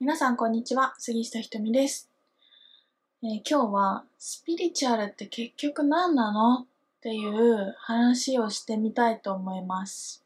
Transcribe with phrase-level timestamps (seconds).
[0.00, 2.08] 皆さんこんにちは、杉下ひとみです、
[3.24, 6.60] えー今日はスピリチュアルって結局何なの？
[6.60, 6.66] っ
[7.00, 10.24] ていう話をしてみたいと思います。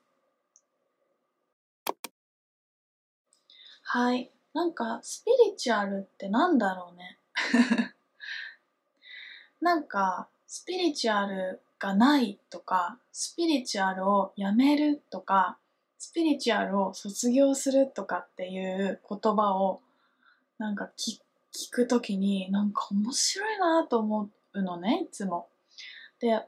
[3.82, 4.30] はい。
[4.52, 7.18] なんかスピリチュアルってなんだろうね？
[9.62, 15.56] なんかスピリチュアルがないとか、スピリチュアルをやめるとか、
[16.02, 19.80] スピリチュアルを卒業するとかっていう言葉を
[20.58, 21.20] なんか聞
[21.54, 25.46] 聞くときになんか面白いなと思うのねいつも。
[26.18, 26.44] で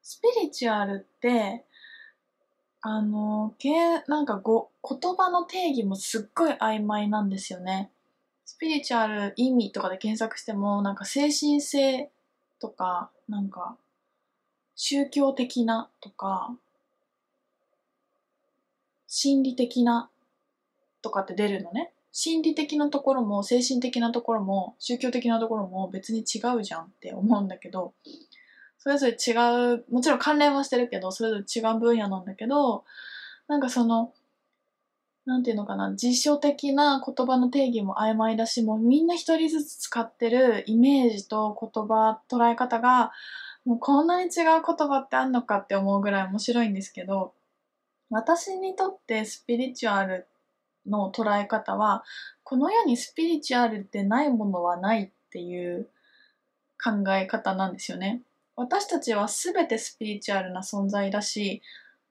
[0.00, 1.64] スピリチュアルって
[2.82, 3.72] あのけ
[4.06, 7.90] なんかご言葉の定義もすっごい曖昧なんですよね。
[8.44, 12.12] スピリチュアル意味とかで検索してもなんか精神性
[12.60, 13.76] とかなんか
[14.76, 16.56] 宗教的なとか
[19.14, 20.08] 心理的な
[21.02, 21.92] とかって出るのね。
[22.12, 27.92] 心理的なところも精神的なところも宗教的なところも別に違うじゃんって思うんだけど
[28.78, 29.32] それぞれ違
[29.74, 32.84] うもちろん関連はしてるけどそれぞれ違う分野なんだけど
[33.48, 34.12] なんかその
[35.26, 43.12] なんていうのかな辞書的な言葉の定義も曖昧だしもうみんな一人ずつ使ってるイメージと言葉捉え方が
[43.64, 44.30] もうこんなに違う
[44.66, 47.34] 言葉ってあんのかって思うぐらい面白いんですけど
[48.12, 50.26] 私にとってスピリチュアル
[50.86, 52.04] の捉え方は
[52.44, 55.88] この世にスピリチュアルでないものはないっていう
[56.82, 58.20] 考え方なんですよね。
[58.54, 61.62] 私たちは全てスピリチュアルな存在だし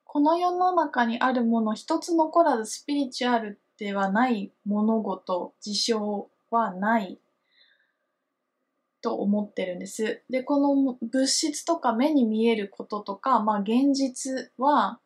[0.03, 7.19] この世の中にあるもの一つ残らずスピリチュアルではない物事事象はない
[9.03, 10.23] と思ってるんです。
[10.31, 14.99] でこの物質とか目に見えることとか、まあ、現実は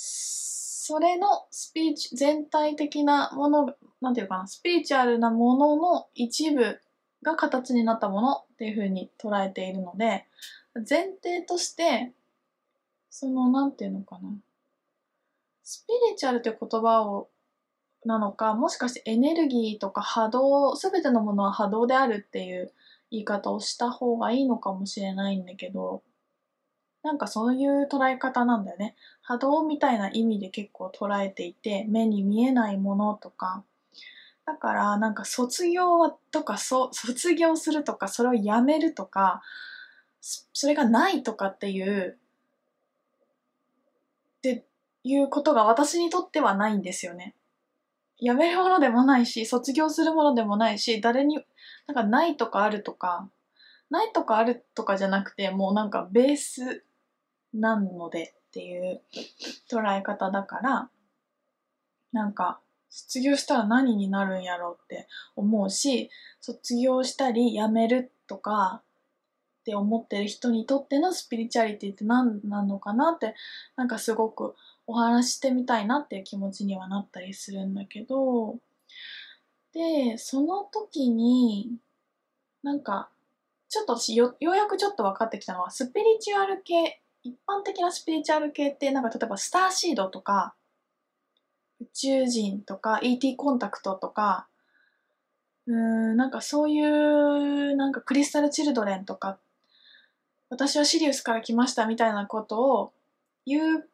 [0.00, 6.78] それのスピリチ全体的なものなんていうかなスピリチュアルなものの一部
[7.24, 10.24] が形になったものっていうふうに捉えているので
[10.88, 12.12] 前提として
[13.10, 14.30] そのなんていうのかな。
[15.64, 17.28] スピリチュアルという言葉を
[18.04, 22.72] なのかもしかしてエネルギーとか波動全てのものは波動であるっていう
[23.10, 26.02] 言い方をした方がいいのかもしれないんだけど
[27.02, 28.96] なんかそういう捉え方なんだよね。
[29.22, 33.62] 波動みたいな意味で結構捉えていて目に見えないものとか
[34.46, 39.42] だからなんか卒業とかそ卒業するとかそれをやめるとか
[40.20, 42.16] それがないとかっていう
[44.38, 44.64] って
[45.04, 47.34] いうことが私にとってはないんですよね。
[48.18, 51.38] やめるものでもないし卒業するものでもないし誰に
[51.86, 53.28] なんかないとかあるとか
[53.90, 56.84] ないとかあるとかじゃなくてもうなんかベース
[57.54, 59.00] なのでっていう
[59.70, 60.90] 捉え方だから
[62.12, 62.60] なんか
[62.90, 66.10] 卒業したら何になるんやろうって思うし
[66.40, 68.82] 卒業したり辞めるとか
[69.60, 73.34] って思ってる人にとってのスピリチュアリティって何なのかなって
[73.76, 74.54] なんかすごく
[74.86, 78.56] お話してみたいなっていう気持ちにはなったりするんだけど
[79.74, 81.76] でその時に
[82.62, 83.10] なんか
[83.68, 90.54] ちょっと私よようやくちょっと分かってきたのはスピリチュアル系一般的なスピリチュアル系ってなんか例えばスターシードとか
[91.80, 94.48] 宇宙人とか ET コンタクトとか
[95.66, 99.38] うーんなんかそういうなんかクリスタルチルドレンとか
[100.48, 102.92] 私はシリウスから来ましたみたいなことを
[103.44, 103.88] 言う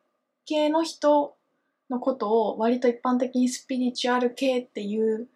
[0.47, 1.35] 系の人
[1.91, 5.27] のことを割と一般的にスピリチュアル系って言っ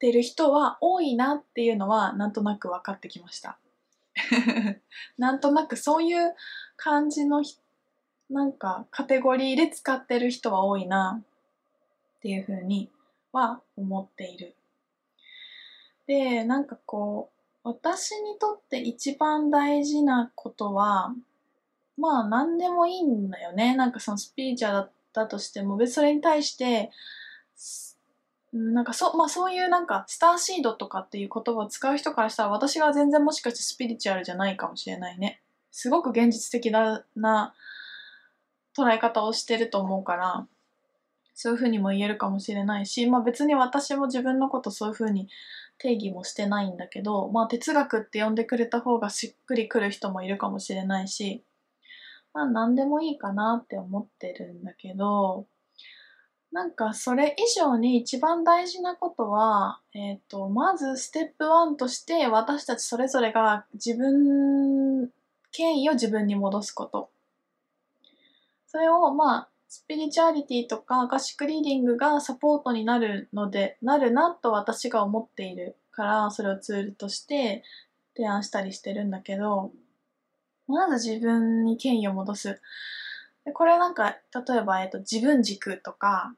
[0.00, 3.58] てる人は多いなっていうのはなんとなく分かってきました。
[5.18, 6.34] なんとなくそういう
[6.76, 7.56] 感じのひ
[8.30, 12.90] なんかカテゴリーで使ってる人は多いなっていうふうに
[13.32, 14.54] は思っている。
[16.06, 17.30] で、なんかこ
[17.64, 21.14] う、私にとって一番大事なことは、
[21.98, 23.76] まあ何でもいいんだよね。
[23.76, 26.90] なんかそのスピリチュアルだったとしても、別それに対して、
[28.52, 35.40] なんかそ,、まあ、そういうなんかスターシードとかっていう言葉を使う人からしたら私が全然もしかしてスピリチュアルじゃないかもしれないね。
[35.78, 37.54] すごく現実的なな
[38.74, 40.46] 捉え方をしてると思うから
[41.34, 45.28] そういうふうにも言えるかもしれないし、まあ、別に私も自分のことそういうふうに
[45.76, 51.44] 定義もしてないんだけど、まあ、哲学って呼んでくれた方がしっくりくる人もいるかもしれないし、
[52.32, 55.46] まあ、何でもいいかなって思ってるんだけど
[56.56, 64.85] なんかそれ以上に一番大事なことは、えっ、と、まずステップ1として私たちそれぞれが自分、
[65.52, 67.10] 権威を自分に戻すこと。
[68.66, 77.64] それをまあ、スピリチュアリティとかアカシックリーディングがサポートになるので、なるなと私が思っているから、それをツールとして
[78.16, 79.72] 提案したりしてるんだけど、
[80.68, 82.60] まず自分に権威を戻す。
[83.44, 86.34] でこれなんか、例えば、えっと、自分軸とか、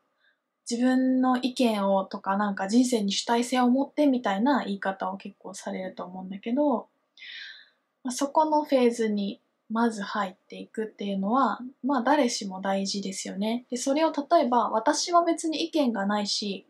[0.70, 6.88] 自分の意見をとか、なんか人生に主体性を持ってみたいな言い方を結構されると思うんだけど、
[8.10, 9.40] そこのフェーズに
[9.70, 13.66] まず入っていくっていうのは、まあ誰しも大事ですよね。
[13.70, 16.66] で、それを例えば私は別に意見がないし、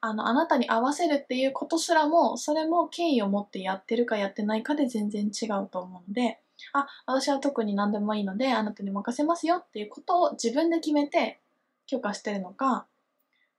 [0.00, 6.40] あの、あなたに合わせるっていうことすらも、それも権威を持ってやってるかやってないかで全然違うと思うので、
[6.72, 11.40] あ、私は特に何でもいいので、あなたに任せますよっていうことを自分で決めて
[11.86, 12.86] 許可してるのか、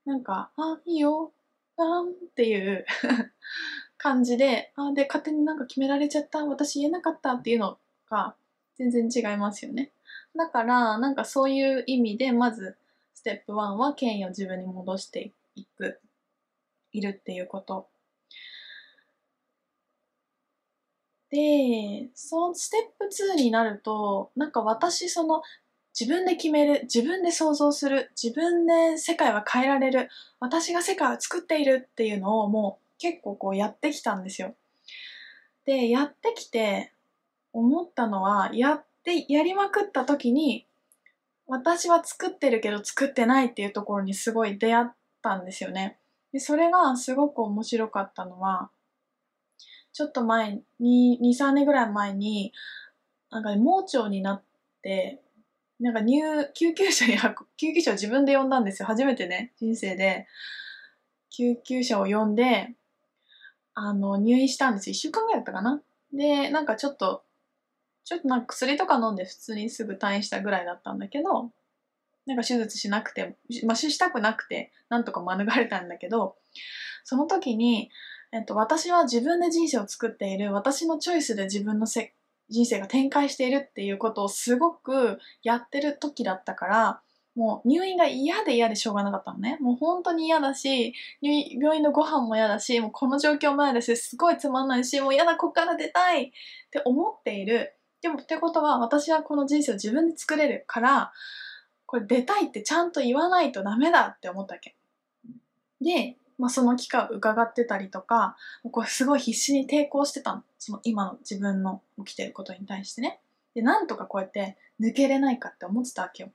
[0.05, 1.31] なんか、あ、いいよ、
[1.77, 2.85] あんっていう
[4.07, 7.77] 感じで、あ、で、勝手になんか決められちゃった、私言えなかったっていうの
[8.09, 8.35] が、
[8.77, 9.91] 全然違いますよね。
[10.37, 12.77] だから、なんかそういう意味で、まず、
[13.13, 15.99] ステップ1は権威を自分に戻していく、
[16.93, 17.89] いるっていうこと。
[21.29, 25.41] で、そのステップ2になると、なんか私、その、
[25.99, 30.07] 自分で決める、自分で想像する、自分で世界は変えられる、
[30.39, 34.55] 私が世界を作っているっていうのをもう結構こうやってきたんですよ。
[35.65, 36.93] で、やってきて、
[37.53, 40.65] 思ったのは、やって、やりまくった時に、
[41.47, 44.85] 私は作ってるけど作ってないっていうところにすごい出会っ
[45.21, 45.97] たんですよね。
[46.33, 48.69] で、それがすごく面白かったのは、
[49.93, 52.53] ちょっと前に、2、3年ぐらい前に、
[53.31, 54.43] なんか、ね、盲腸になっ
[54.81, 55.21] て、
[55.79, 56.21] なんか入、
[56.53, 57.17] 救急車に
[57.57, 58.87] 救急車を自分で呼んだんですよ。
[58.87, 60.27] 初めてね、人生で。
[61.29, 62.73] 救急車を呼んで、
[63.79, 64.91] あの、入院したんですよ。
[64.91, 65.81] 1週間ぐらいだったかな。
[66.13, 67.23] で、なんかちょっと
[68.07, 71.51] ちょっとなんか薬とか飲んで普通にすぐ退院したぐらいだったんだけど、
[72.25, 73.35] なんか手術しなくて、
[73.65, 76.37] まあ、したくなくて、なんとか免れたんだけど、
[77.03, 77.89] その時に、
[78.31, 82.13] えっと、私は自分で人生を作っている、私のチョイスで自分のせ
[82.47, 87.01] 人生が展開しているっていうことをすごくやってる時だったから、
[87.37, 89.57] もう入院が嫌で嫌でしょうがなかったのね。
[89.61, 96.31] もう本当に嫌だし、病院のご飯も嫌だし、もうこの状況も嫌だし、すごいつまんないし、もう嫌だ、こっから出たいっ
[96.71, 101.11] て思っているでもってことは私はこの人生を自分で作れるから
[101.85, 104.75] これ出たいってちゃんと言わないとダメだって思ったわけ。
[105.81, 108.35] で、まあ、その期間伺ってたりとか
[108.71, 113.19] これすごい必死に抵抗してたのその今の自分の起きてることに対してね。
[113.55, 116.29] でなんとかこうやって抜けれないかって思ってたわけよ。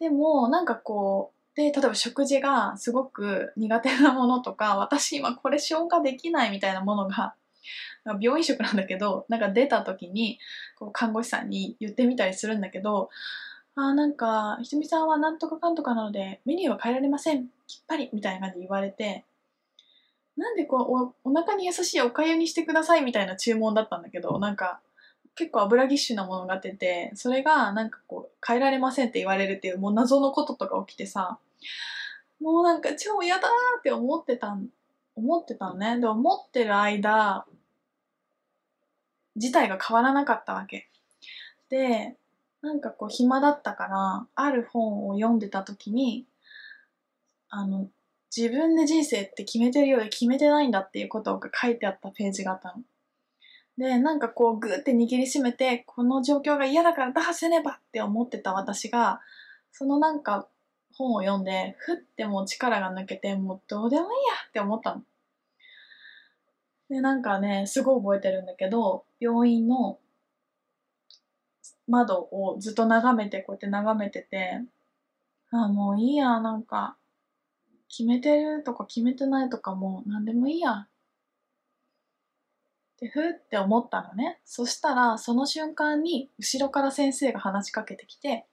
[0.00, 7.34] でもなんかこうで例えば食事がすごく苦手なものとか 私今これ消化できないみたいなものが
[8.20, 10.38] 病院食なんだけどなんか出た時に
[10.78, 13.10] こう看護師さんに言ってみたりするんだけど
[13.74, 17.48] あなんかひとみさんはなんとかかんとかなのでメニューは変えられません。
[17.66, 19.24] きっぱりみたいな感じで言われて
[20.36, 24.80] なんでこうおお腹に優しいおかゆにしてくださいみたいな注文だったんだけどなんか
[25.38, 31.38] 結構油ぎっしゅなものが出てそれがなんかこう変えられませんって言われるっていうもう謎のこととか起きてさ
[32.40, 33.48] もうなんか超嫌だ
[33.78, 34.68] って思ってたん
[35.16, 37.46] 思ってたのねで思ってる間
[39.38, 40.88] 自体が変わらなかったわけ。
[41.70, 42.16] で、
[42.60, 46.26] なんかこう暇だったから、ある本を読んでた時に、
[47.48, 47.88] あの、
[48.36, 52.82] 自分で人生って決めてるようで決めてないんだっていうことが書いてあったページがあったの。
[53.78, 59.20] で、なんかこうグーって握りしめて、この状況が嫌だから打破せねばって思ってた私が、
[59.70, 60.48] そのなんか
[60.96, 64.12] 本を読んで、ふってもう力が抜けて、もうどうでもいいや
[64.48, 65.02] って思ったの。
[66.90, 70.00] で、なんかね、すごい覚えてるんだけど、病院の
[71.86, 74.60] 窓をずっと眺めて、こうやって眺めてて、
[75.52, 76.96] あ、もういいや、なんか、
[77.88, 80.88] 決めてるとか決めてないとかもう何でもいいや。
[82.98, 84.40] てふって思ったのね。
[84.44, 88.46] そしたら、その瞬間に後ろから先生が話しかけてきて、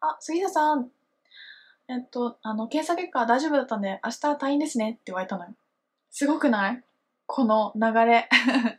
[0.00, 0.90] あ、杉田さん、
[1.88, 5.54] えっと、あの、検査結果大丈夫だったんで、明日退院ですねって言われたのよ。
[6.10, 6.82] すごくない？
[7.26, 8.28] この流れ。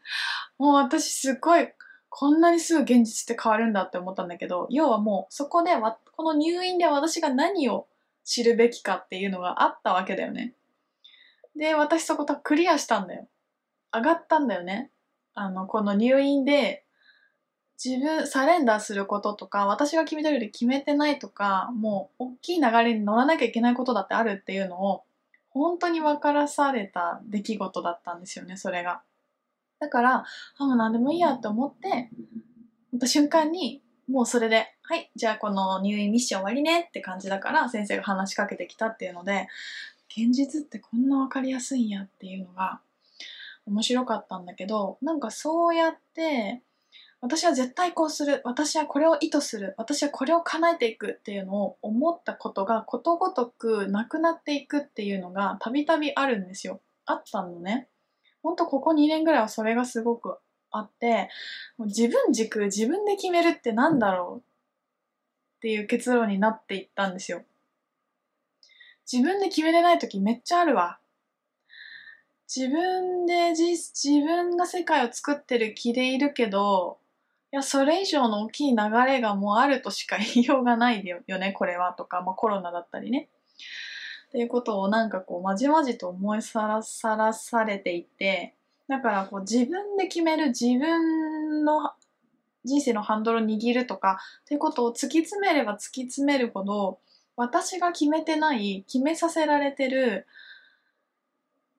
[0.57, 1.69] もう私すっごい、
[2.09, 5.71] こんなにすぐ現実って変わるんだって思ったんだけど、要はもうそこで、
[6.15, 7.87] この入院で私が何を
[8.23, 10.53] 知るべきかっていうのがあったわけだよね。
[11.55, 13.27] で、私そことクリアしたんだよ。
[13.93, 14.91] 上がったんだよね。
[15.35, 16.85] あの、この入院で
[17.83, 25.03] 自分、サレンダーすることとか、私が決めたより決めてないとか、もう大きい流れに乗らなきゃいけないことだってあるっていうのを
[25.49, 29.01] 本当に分からされた出来事だったんですよね、それが。
[29.79, 30.25] だから、
[30.57, 32.09] あ、もう何でもいいやって思って、
[32.95, 39.47] った瞬間に、もうそれで、はい、じゃあこの入院ミッション終わりねって感じだから先生が話しかけてきたっていうので、
[40.09, 42.81] 現実ってこんなわかりやすいんやっていうのが
[43.65, 46.61] 面白かったんだけど、なんかそうやって、
[47.21, 48.41] 私は絶対こうする。
[48.43, 49.73] 私はこれを意図する。
[49.77, 56.81] 私はこれを叶えていくっていうのを思ったことがことごとくなくなっていくっていうのがたびたびあるんですよ。
[57.05, 57.87] あったのね。
[58.43, 60.37] ほんとここ2年ぐらいはそれがすごく
[60.69, 61.29] あって、
[61.77, 64.39] もう自分軸自分で決めるってなんだろう？
[65.57, 67.41] っていう結論になっていったんですよ。
[69.11, 70.99] 自分で決めれない時めっちゃあるわ。
[72.55, 76.99] 自分で自分が世界を作ってる気でいるけど、
[77.51, 83.29] いや、それ以上の大きい流れがもうあるとしか言いようがないよね、これはとか、まあコロナだったりね。
[84.29, 88.55] っていうことをなんかこう、まじまじと思いさらさらされていて、
[88.87, 91.91] だからこう自分で決める自分の
[92.63, 96.99] 人生のハンドルを握るとかっていうことを突き詰めれば突き詰めるほど
[97.35, 100.27] 私が決めてない決めさせられてる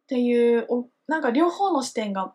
[0.06, 2.32] っていうおなんか両方の視点が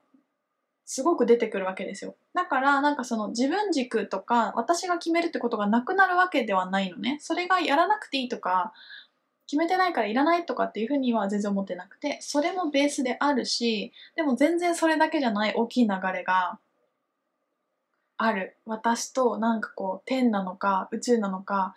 [0.86, 2.16] すごく出てくるわけですよ。
[2.34, 7.18] だからなんかその自分軸とか私が決めるってことがなくなるわけではないのね。
[7.22, 8.74] それがやらなくていいとか
[9.48, 16.60] 決めてないからいらないとかっていうふうには全然思ってなくてそれもベースであるしでも全然それだけじゃない大きい流れが
[18.18, 21.76] ある私となんかこう天なのか宇宙なのか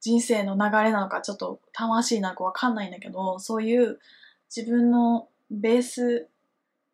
[0.00, 3.98] 人生の流れなのかちょっと魂なのかわかんないんだけどそういう
[4.56, 6.28] 自分のベース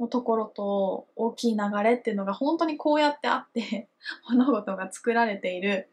[0.00, 3.88] のところと大きい流れっていうのが本当にこうやってあって
[4.28, 5.88] 物事が作られている。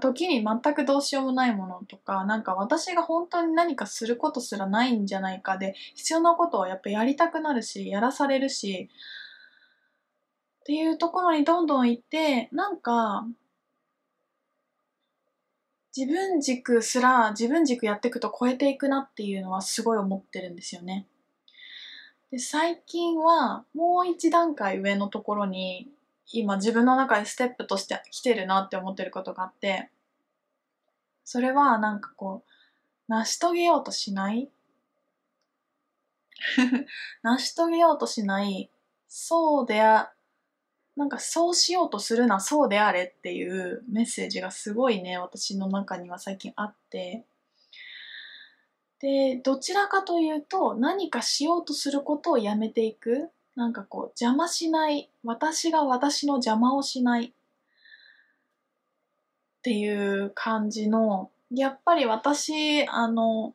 [0.00, 8.88] 時に全くどうしようもないものとかなんか私が本当に何かすることすらないんじゃないかで必要なことはやっぱやりたくなるしやらされるし
[10.62, 13.26] っていうところにどんどん行ってなんか
[15.96, 21.06] 自分軸すら自分軸やっていくと超えていくなっていうのはすごい思ってるんですよね。
[22.30, 25.88] で最近はもう一段階上のところに
[26.32, 29.88] 今自分の中でステップとして来てるなって思ってることがあって
[31.24, 32.50] それはなんかこう
[33.06, 34.50] 成し遂げようとしない？
[37.22, 38.68] 成し遂げようとしない
[39.06, 40.12] そうであ
[40.96, 47.24] なんかそうしようとするなそうであれっていうメッセージがすごいね私の中には最近あって。
[49.00, 53.30] でどちらかというと何かしようとすることをやめていく。
[53.56, 55.10] なんかこう邪魔しない。
[55.22, 57.26] 私が私の邪魔をしない。
[57.26, 57.30] っ
[59.62, 63.54] ていう感じのやっぱり私あの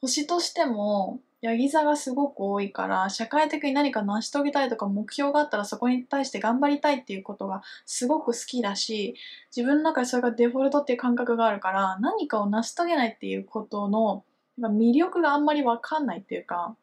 [0.00, 9.14] 星としてもヤギ座がすごく多いから社会的に何か成し遂げたいとか目標があったらそこに対して頑張りたいっていうことがすごく好きだし
[9.56, 14.24] 自分の中でそれがデフォルトっていう感覚があるから何かを成し遂げないっていうことの
[14.60, 16.74] 魅力があんまり分かんないっていうか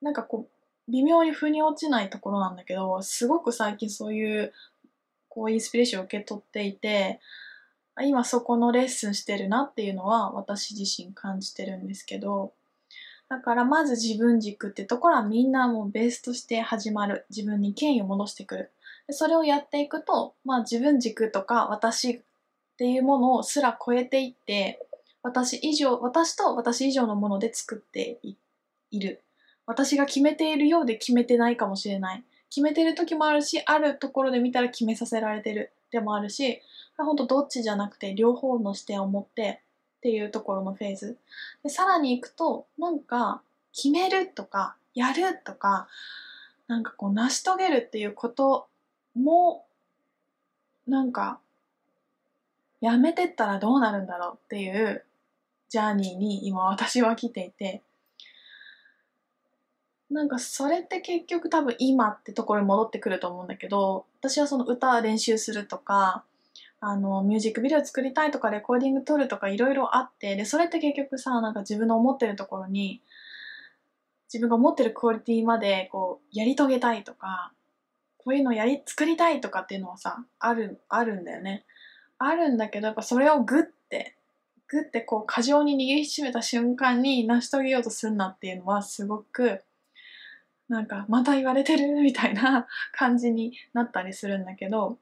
[0.00, 4.52] なんかこう微妙に腑に落ちないところなんだけどすごく最近そういう
[5.28, 7.20] こうインスピレーションを受け取っていて
[8.02, 12.52] 今そこのレッスンしてるなっていうのは私自身感じてるんですけど
[13.30, 17.26] だからまず自分軸ってところはみんなもうベースとして始まる。
[17.30, 18.72] 自分に権威を戻してくる。
[19.06, 22.20] でそれをやっていくと、まあ、自分軸とか私っ
[22.76, 24.84] ていうものをすら超えていって
[25.22, 28.18] 私以上私と私以上のもので作って
[28.90, 29.22] いる。
[29.64, 32.24] 私が決めているようで決めてないかもしれない。
[32.48, 36.60] 決めてる時もあるし、あるところで見たら決めさせられてるでもあるし、
[36.96, 39.62] ほんとどっちじゃなくて両方の視点を持って
[40.00, 41.18] っていうところのフェーズ。
[41.62, 43.42] でさらに行くと、なんか
[43.74, 45.88] 決めるとかやるとか、
[46.68, 48.66] なんかこう成し遂げるっていうこと
[49.14, 49.66] も、
[50.86, 51.38] なんか
[52.80, 55.04] やめてったらどうなるんだろうっていう
[55.68, 57.82] ジャーニーに今私は来ていて、
[60.10, 66.24] なんかそれって結局多分今ってところに戻ってくると思うんだけど私はその歌練習するとか
[66.80, 73.02] あのミュージックビデオ作りたいとかレコーディング撮るとかいろいろあってでそれって結局さなんか自分の思ってるところに
[74.32, 77.52] 自分が思ってるクオリティまでこうやり遂げたいとか
[78.16, 81.64] こういうのやり作りたいとかっていうのはさあるあるんだよね。
[82.18, 84.16] あるんだけどやっぱそれをグッて
[84.68, 89.62] グッてこう過剰に握りしめた瞬間に成し遂げようとするなっていうのはすごく
[90.68, 94.98] なんかまた言われてるみたいな感じになったりするんだけど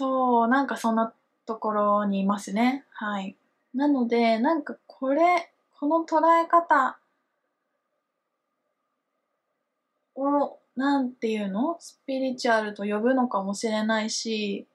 [0.00, 1.12] そうなんかそんな
[1.44, 2.86] ところにいますね。
[2.90, 3.36] はい。
[3.74, 6.98] なのでなんかこれこの捉え方
[10.14, 11.76] をなんていうの？
[11.80, 14.66] スピリチュアルと呼ぶのかもしれないし、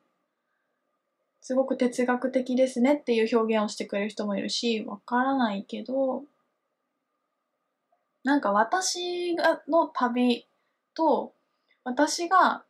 [1.42, 6.22] すごく哲学的ですねっていう表現をしてくれる人もいるし、わからないけど、
[8.24, 10.46] なんか私がの旅
[10.94, 11.34] と、
[11.84, 12.64] 私が、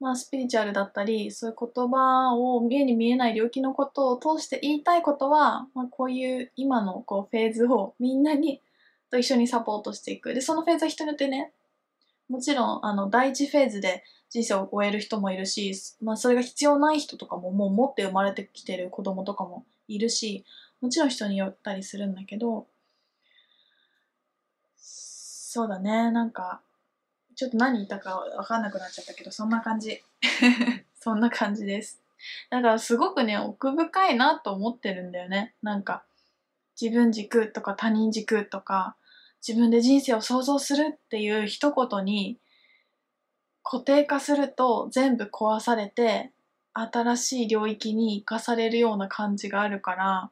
[0.00, 8.62] まあ、スピリチュアルだったり、そういう言葉を目に見えない領域のことを通して言いたいことは、まあ、こういう今のこうフェーズをみんなに
[9.10, 10.32] と一緒にサポートしていく。
[10.32, 11.52] で、そのフェーズは人によってね、
[12.30, 20.44] もちろん、あの、第一フェーズで人生を終える人もいるし、まあ、それが必要ない人とかももう持って生まれてきてる子供とかもいるし、
[20.80, 22.66] もちろん人によったりするんだけど、
[24.76, 26.62] そうだね、なんか、
[27.40, 30.02] ちょっと何言ったかわかんなくなっちゃったけど、そんな感じ。
[31.00, 32.02] そんな感じです。
[32.50, 35.54] だからすごくね、奥深いなと思ってるんだよね。
[35.62, 36.04] なんか、
[36.78, 38.94] 自分軸とか他人軸とか、
[39.40, 42.38] 自分で人生を想像するっていう一言に
[43.62, 46.32] 固定化すると全部壊されて
[46.74, 50.30] 新しい領域に生かされるような感じがあるから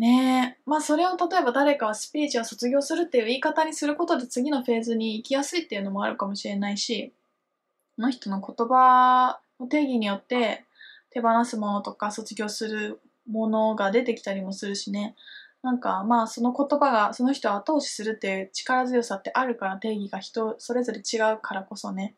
[0.00, 0.62] ねえ。
[0.64, 7.12] まあそれを例えば誰かはスピリチュアル卒業するっていう言い方にすることで次のフェーズに行きやすいっていうのもあるかもしれないし
[7.96, 10.64] この人の言葉の定義によって
[11.10, 12.98] 手放すものとか卒業する
[13.30, 15.16] ものが出てきたりもするしね。
[15.62, 22.14] なんかまあその言葉がその人を後押しするっていう力強さってあるから定義が人それぞれ違うからこそね。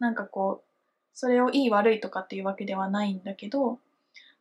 [0.00, 0.70] なんかこう
[1.14, 3.78] それをいい悪いとかっていうわけではないんだけど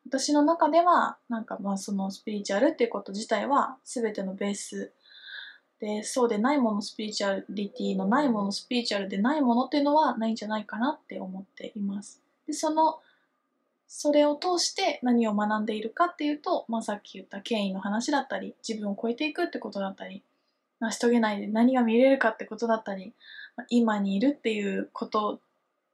[0.05, 4.93] 私の中ではなんかまあそのスピリチュアルっていうこと自体は全てのベース
[5.79, 12.21] でそうでないものスピリチュアリティのないものスピリチュアルでないものっていうのはないんじゃないかなって思っています。
[12.47, 12.99] でその
[13.87, 20.23] それを通して何を学んでいるかっていうと、まあ、さっき言った権威の話だったり自分を超えていくってことだったり
[20.79, 23.13] 成し遂げないで何が見れるかってことだったり
[23.69, 25.41] 今にいるっていうこと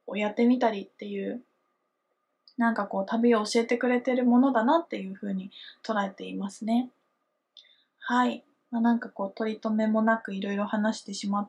[0.06, 1.42] をやってみたりっていう
[2.58, 5.50] なんかこう旅を教えてくれてるものだなっていうふうに
[5.84, 6.90] 捉えていますね。
[7.98, 8.44] はい。
[8.70, 11.48] まあ、なんかこう取り留めもなくいろいろ話してしま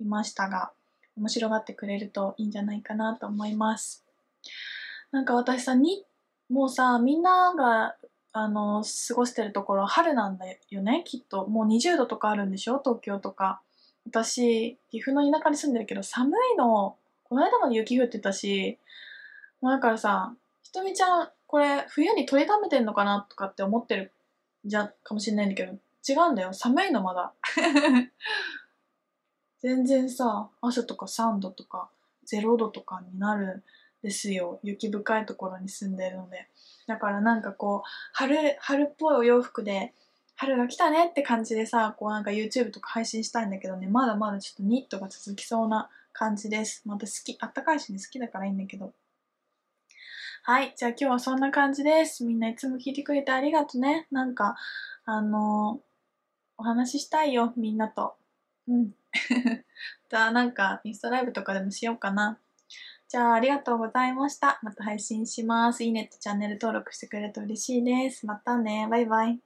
[0.00, 0.72] いましたが
[1.16, 4.04] 面白がってくれるといいんじゃないかなと思います。
[5.12, 6.04] なんか私さに
[6.48, 7.96] もうさみんなが
[8.32, 13.62] あの過ごしてるところは春なんだよねきっともう20度とかあるんでしょ東京とか
[14.06, 18.78] 私岐阜の田舎に住んでるけど寒いのこの間まで雪降ってたし
[19.60, 24.12] もうだからさひとみちゃんこれ冬に取りためてんのかなとかって思ってる
[24.64, 25.72] じゃかもしれないんだけど
[26.08, 26.52] 違うんだよ。
[26.52, 27.32] 寒いのまだ。
[29.58, 31.90] 全然さ朝とか3度とか
[32.26, 33.64] 0度とかになる
[34.02, 34.60] ですよ。
[34.62, 36.48] 雪深いところに住んでるので。
[36.86, 39.92] だからなんかこう春春っぽいお洋服で
[40.36, 43.88] 春が来たねって感じでさこうなんか YouTube とか配信したいんだけどね。
[43.88, 46.82] まだまだちょっとニットが続きそうな感じです。
[46.86, 48.92] また好きあったかいしね好きだからいいんだけど。
[50.48, 54.54] はいじゃあ今日はそんな感じですみんないつも聞いてくれてありがとねなんか
[55.04, 55.82] あのー、
[56.58, 58.14] お話ししたいよみんなと
[58.68, 58.92] うん
[60.08, 62.38] じゃあなんかインスタライブとかでもしようかな
[63.08, 64.58] じゃあ、ありがとうございました。
[64.62, 65.84] また配信します。
[65.84, 68.26] いいねとチャンネル登録してくれると嬉しいです。
[68.26, 68.88] またね。
[68.90, 69.45] バイバイ。